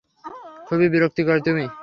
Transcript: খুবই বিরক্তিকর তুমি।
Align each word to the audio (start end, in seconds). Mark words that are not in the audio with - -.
খুবই 0.67 0.87
বিরক্তিকর 0.89 1.37
তুমি। 1.39 1.65